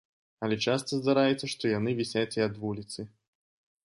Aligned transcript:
Але 0.45 0.55
часта 0.69 0.91
здараецца, 1.01 1.49
што 1.53 1.63
яны 1.77 1.95
вісяць 2.01 2.35
і 2.39 2.45
ад 2.49 2.57
вуліцы. 2.65 3.01